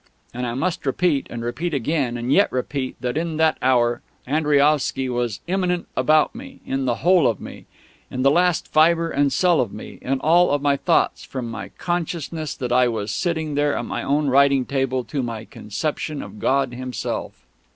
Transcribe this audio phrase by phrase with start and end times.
[0.33, 5.07] And I must repeat, and repeat again, and yet repeat, that in that hour Andriaovsky
[5.09, 7.67] was immanent about me, in the whole of me,
[8.09, 12.55] in the last fibre and cell of me, in all my thoughts, from my consciousness
[12.55, 16.73] that I was sitting there at my own writing table to my conception of God
[16.73, 17.45] Himself.